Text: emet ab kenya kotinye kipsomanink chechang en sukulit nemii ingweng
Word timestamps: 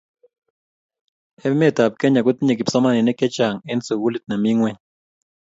emet 1.47 1.77
ab 1.85 1.93
kenya 1.99 2.21
kotinye 2.25 2.53
kipsomanink 2.59 3.17
chechang 3.19 3.57
en 3.71 3.79
sukulit 3.87 4.23
nemii 4.27 4.53
ingweng 4.53 4.79